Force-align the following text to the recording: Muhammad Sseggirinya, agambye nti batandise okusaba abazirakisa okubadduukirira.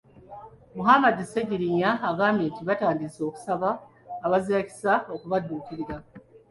Muhammad 0.77 1.15
Sseggirinya, 1.23 1.91
agambye 2.09 2.45
nti 2.51 2.61
batandise 2.67 3.19
okusaba 3.29 3.69
abazirakisa 4.25 4.93
okubadduukirira. 5.13 5.95